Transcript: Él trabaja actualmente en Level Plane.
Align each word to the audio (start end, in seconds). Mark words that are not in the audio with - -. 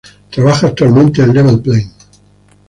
Él 0.03 0.19
trabaja 0.31 0.65
actualmente 0.65 1.21
en 1.21 1.31
Level 1.31 1.59
Plane. 1.61 1.91